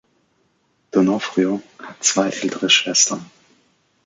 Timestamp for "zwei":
2.03-2.29